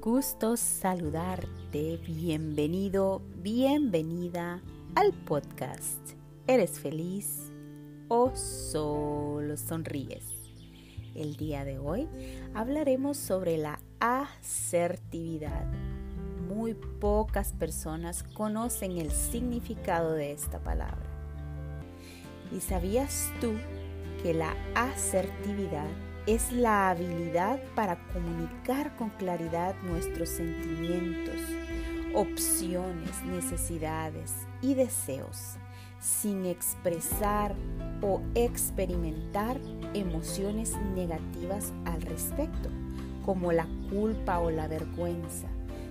[0.00, 4.62] Gusto saludarte, bienvenido, bienvenida
[4.94, 5.98] al podcast.
[6.46, 7.52] ¿Eres feliz
[8.08, 10.24] o solo sonríes?
[11.14, 12.08] El día de hoy
[12.54, 15.70] hablaremos sobre la asertividad.
[16.48, 21.04] Muy pocas personas conocen el significado de esta palabra.
[22.50, 23.52] ¿Y sabías tú
[24.22, 25.90] que la asertividad
[26.26, 31.40] es la habilidad para comunicar con claridad nuestros sentimientos,
[32.14, 35.56] opciones, necesidades y deseos
[36.00, 37.54] sin expresar
[38.02, 39.60] o experimentar
[39.94, 42.68] emociones negativas al respecto,
[43.24, 45.46] como la culpa o la vergüenza,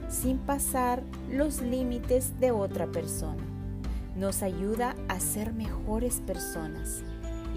[0.10, 3.44] sin pasar los límites de otra persona.
[4.18, 7.04] Nos ayuda a ser mejores personas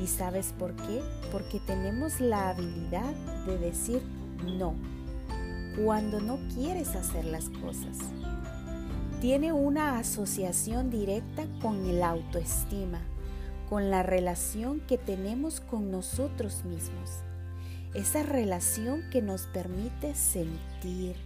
[0.03, 1.03] ¿Y sabes por qué?
[1.30, 3.15] Porque tenemos la habilidad
[3.47, 4.02] de decir
[4.45, 4.74] no
[5.77, 7.99] cuando no quieres hacer las cosas.
[9.21, 13.01] Tiene una asociación directa con el autoestima,
[13.68, 17.11] con la relación que tenemos con nosotros mismos.
[17.95, 21.16] Esa relación que nos permite sentir,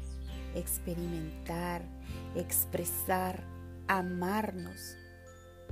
[0.55, 1.83] experimentar,
[2.37, 3.43] expresar,
[3.89, 4.97] amarnos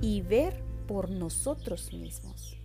[0.01, 2.56] y ver por nosotros mismos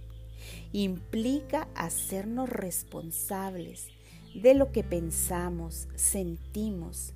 [0.72, 3.88] implica hacernos responsables
[4.34, 7.14] de lo que pensamos, sentimos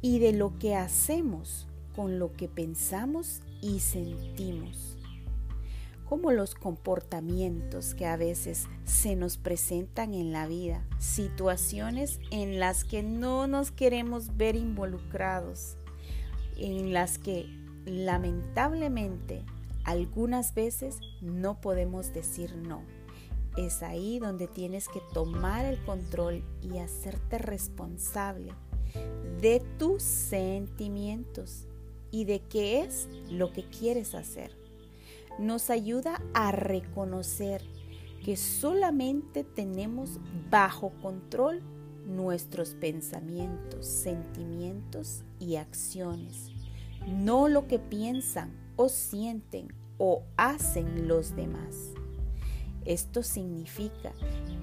[0.00, 4.96] y de lo que hacemos con lo que pensamos y sentimos.
[6.08, 12.84] Como los comportamientos que a veces se nos presentan en la vida, situaciones en las
[12.84, 15.76] que no nos queremos ver involucrados,
[16.56, 17.46] en las que
[17.86, 19.44] lamentablemente
[19.84, 22.82] algunas veces no podemos decir no.
[23.56, 28.52] Es ahí donde tienes que tomar el control y hacerte responsable
[29.40, 31.66] de tus sentimientos
[32.10, 34.56] y de qué es lo que quieres hacer.
[35.38, 37.62] Nos ayuda a reconocer
[38.24, 40.18] que solamente tenemos
[40.50, 41.62] bajo control
[42.06, 46.50] nuestros pensamientos, sentimientos y acciones,
[47.06, 49.68] no lo que piensan o sienten
[49.98, 51.92] o hacen los demás.
[52.84, 54.12] Esto significa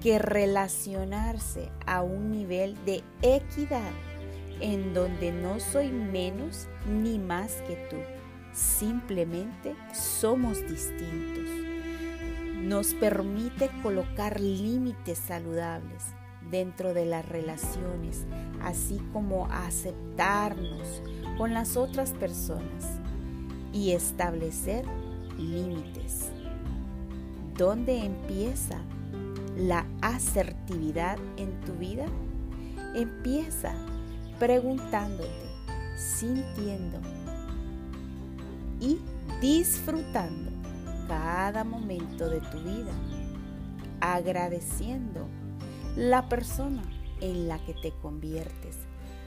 [0.00, 3.90] que relacionarse a un nivel de equidad
[4.60, 7.96] en donde no soy menos ni más que tú,
[8.52, 11.48] simplemente somos distintos.
[12.62, 16.04] Nos permite colocar límites saludables
[16.48, 18.24] dentro de las relaciones,
[18.60, 21.02] así como aceptarnos
[21.38, 23.00] con las otras personas
[23.72, 24.84] y establecer
[25.38, 26.30] límites.
[27.56, 28.78] ¿Dónde empieza
[29.56, 32.06] la asertividad en tu vida?
[32.94, 33.74] Empieza
[34.38, 35.30] preguntándote,
[35.96, 36.98] sintiendo
[38.80, 38.98] y
[39.40, 40.50] disfrutando
[41.08, 42.92] cada momento de tu vida,
[44.00, 45.26] agradeciendo
[45.96, 46.82] la persona
[47.20, 48.78] en la que te conviertes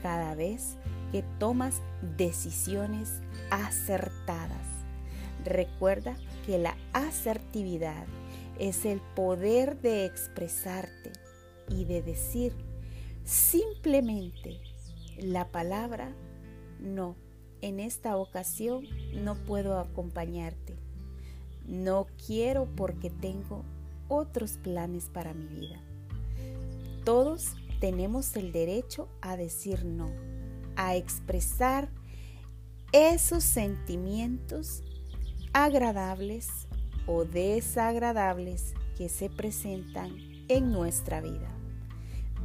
[0.02, 0.78] cada vez
[1.12, 1.82] que tomas
[2.18, 4.75] decisiones acertadas.
[5.46, 8.06] Recuerda que la asertividad
[8.58, 11.12] es el poder de expresarte
[11.70, 12.54] y de decir
[13.24, 14.60] simplemente
[15.20, 16.16] la palabra
[16.80, 17.16] no.
[17.62, 20.76] En esta ocasión no puedo acompañarte.
[21.68, 23.64] No quiero porque tengo
[24.08, 25.80] otros planes para mi vida.
[27.04, 30.10] Todos tenemos el derecho a decir no,
[30.76, 31.90] a expresar
[32.92, 34.84] esos sentimientos
[35.56, 36.68] agradables
[37.08, 40.18] o desagradables que se presentan
[40.50, 41.50] en nuestra vida.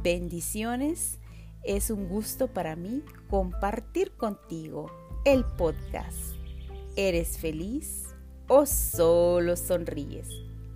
[0.01, 1.19] Bendiciones,
[1.61, 4.89] es un gusto para mí compartir contigo
[5.25, 6.35] el podcast.
[6.95, 8.15] ¿Eres feliz
[8.47, 10.29] o solo sonríes?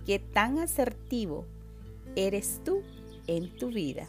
[0.04, 1.46] ¿Qué tan asertivo
[2.16, 2.82] eres tú
[3.26, 4.06] en tu vida?